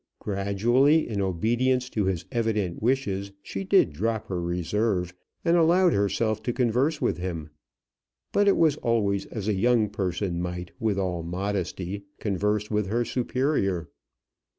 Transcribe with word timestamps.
Gradually, 0.17 1.07
in 1.07 1.21
obedience 1.21 1.87
to 1.91 2.05
his 2.05 2.25
evident 2.31 2.81
wishes, 2.81 3.31
she 3.43 3.63
did 3.63 3.93
drop 3.93 4.25
her 4.29 4.41
reserve, 4.41 5.13
and 5.45 5.55
allowed 5.55 5.93
herself 5.93 6.41
to 6.41 6.51
converse 6.53 6.99
with 6.99 7.19
him; 7.19 7.51
but 8.31 8.47
it 8.47 8.57
was 8.57 8.77
always 8.77 9.27
as 9.27 9.47
a 9.47 9.53
young 9.53 9.89
person 9.89 10.41
might 10.41 10.71
with 10.79 10.97
all 10.97 11.21
modesty 11.21 12.05
converse 12.19 12.71
with 12.71 12.87
her 12.87 13.05
superior. 13.05 13.89